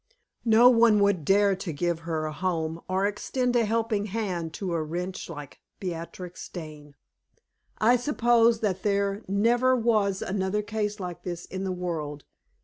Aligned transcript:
No 0.45 0.67
one 0.67 0.99
would 1.01 1.23
dare 1.23 1.55
to 1.57 1.71
give 1.71 1.99
her 1.99 2.25
a 2.25 2.33
home 2.33 2.81
or 2.89 3.05
extend 3.05 3.55
a 3.55 3.65
helping 3.65 4.05
hand 4.05 4.51
to 4.55 4.73
a 4.73 4.81
wretch 4.81 5.29
like 5.29 5.59
Beatrix 5.79 6.49
Dane. 6.49 6.95
I 7.77 7.97
suppose 7.97 8.61
that 8.61 8.81
there 8.81 9.21
never 9.27 9.75
was 9.75 10.23
another 10.23 10.63
case 10.63 10.99
like 10.99 11.21
this 11.21 11.45
in 11.45 11.65
the 11.65 11.71
world. 11.71 12.23